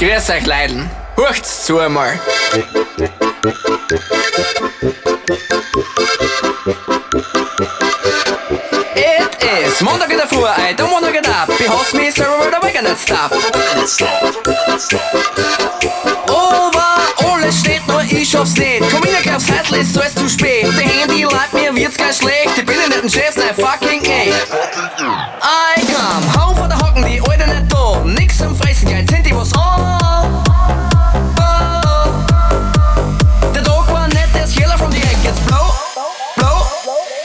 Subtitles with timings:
[0.00, 2.18] Grüß euch Leiden, hurcht's zu einmal.
[8.96, 11.46] It is Montag in der Früh, I don't wanna get up.
[11.58, 13.30] Behold me, server where the not stop.
[16.28, 18.82] Over alles steht, nur ich schaff's nicht.
[18.90, 20.64] Komm in, glaub's, heute ist alles zu spät.
[20.76, 22.50] Der Handy leidt mir, wird's ganz schlecht.
[22.56, 24.48] Ich bin in den Chef, sei fucking echt
[25.40, 27.73] I come home von der Hocken, die Alte nicht
[28.40, 29.60] am Fressen, gleich was Oh.
[36.40, 36.64] Oh,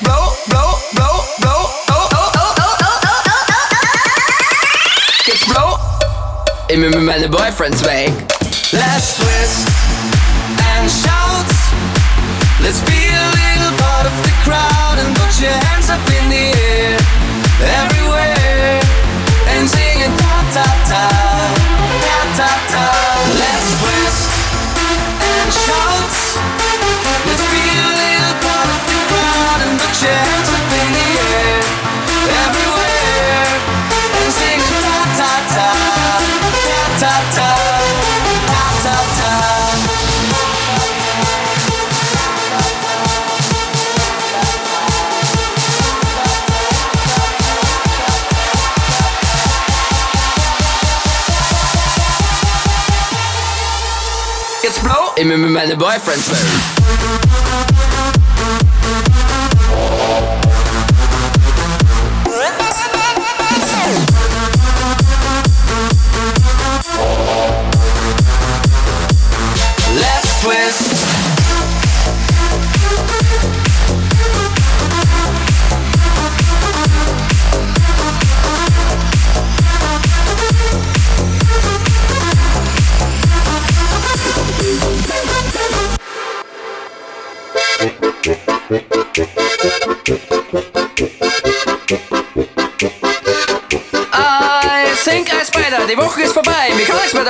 [0.06, 2.80] oh, oh, oh, oh, oh, oh, oh.
[8.72, 9.68] Let's twist
[10.62, 11.50] and shout
[12.62, 16.54] Let's be a little part of the crowd And put your hands up in the
[16.60, 16.98] air
[17.60, 17.99] sing
[30.02, 30.39] it
[55.20, 57.39] Bin mit meinen Boyfriends weg.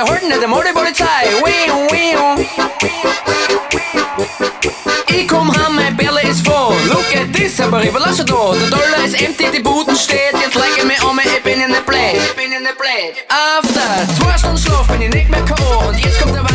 [0.08, 1.04] Halten, nicht einmal die Polizei.
[1.44, 2.46] Wiu, wiu.
[5.08, 6.74] Ich komm heim, mein Bärle ist voll.
[6.88, 8.52] Look at this, aber ich verlasse da.
[8.52, 10.32] Der Dollar ist empty, die Buden steht.
[10.32, 11.18] Jetzt leg ich mich um.
[11.18, 12.18] Ich bin in der Play.
[13.28, 15.88] After zwei Stunden Schlaf bin ich nicht mehr K.O.
[15.88, 16.49] Und jetzt kommt der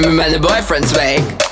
[0.00, 1.43] Mit meinen Boyfriends weg.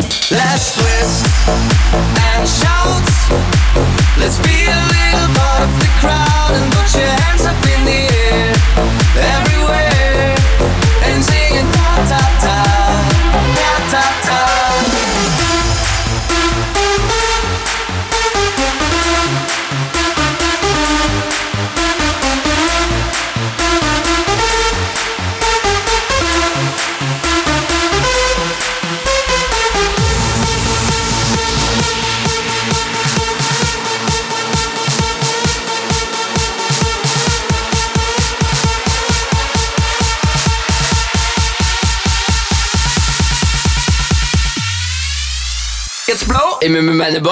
[46.63, 46.69] Blow.
[46.69, 47.23] Ich bin mit meinen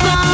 [0.00, 0.29] fly.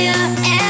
[0.00, 0.69] Fire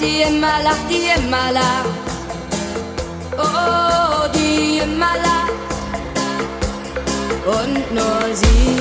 [0.00, 1.88] Die immer lacht, die immer lacht.
[3.36, 5.52] Oh, die immer lacht.
[7.46, 8.76] Und nur sie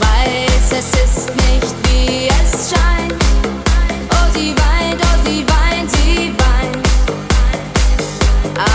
[0.00, 3.22] weiß, es ist nicht wie es scheint.
[4.10, 6.88] Oh, sie weint, oh, sie weint, sie weint.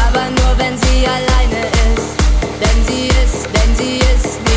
[0.03, 2.11] Aber nur wenn sie alleine ist.
[2.61, 4.50] Denn sie ist, denn sie ist